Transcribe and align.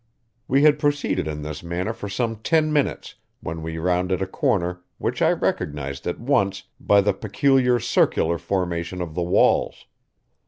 We 0.47 0.63
had 0.63 0.79
proceeded 0.79 1.27
in 1.27 1.43
this 1.43 1.61
manner 1.61 1.93
for 1.93 2.09
some 2.09 2.37
ten 2.37 2.73
minutes 2.73 3.13
when 3.39 3.61
we 3.61 3.77
rounded 3.77 4.19
a 4.19 4.25
corner 4.25 4.81
which 4.97 5.21
I 5.21 5.31
recognized 5.31 6.07
at 6.07 6.19
once 6.19 6.63
by 6.79 7.01
the 7.01 7.13
peculiar 7.13 7.77
circular 7.79 8.39
formation 8.39 8.99
of 8.99 9.13
the 9.13 9.21
walls. 9.21 9.85